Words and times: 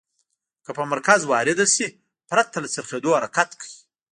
که 0.65 0.71
په 0.77 0.83
مرکز 0.91 1.21
وارده 1.31 1.65
شي 1.75 1.87
پرته 2.29 2.57
له 2.63 2.67
څرخیدو 2.75 3.09
حرکت 3.17 3.49
کوي. 3.59 3.79